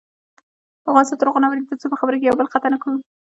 افغانستان 0.89 1.17
تر 1.19 1.27
هغو 1.29 1.41
نه 1.41 1.47
ابادیږي، 1.47 1.69
ترڅو 1.69 1.85
په 1.91 1.97
خبرو 1.99 2.19
کې 2.19 2.25
یو 2.27 2.37
بل 2.39 2.47
قطع 2.53 2.69
نکړو. 2.73 2.93